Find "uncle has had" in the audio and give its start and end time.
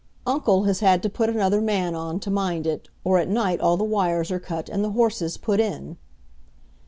0.25-1.03